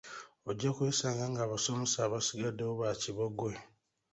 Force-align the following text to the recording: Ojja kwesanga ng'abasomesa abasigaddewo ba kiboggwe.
Ojja 0.49 0.69
kwesanga 0.75 1.25
ng'abasomesa 1.31 1.97
abasigaddewo 2.07 2.73
ba 2.81 2.89
kiboggwe. 3.01 3.51